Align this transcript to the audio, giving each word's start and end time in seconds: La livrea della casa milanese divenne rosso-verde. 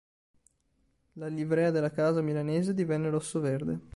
La 1.13 1.27
livrea 1.27 1.69
della 1.69 1.91
casa 1.91 2.23
milanese 2.23 2.73
divenne 2.73 3.11
rosso-verde. 3.11 3.79